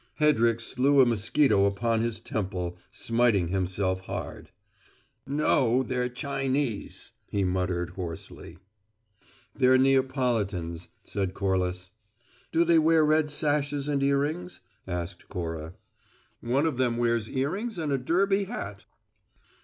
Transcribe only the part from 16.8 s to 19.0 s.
wears earrings and a derby hat!"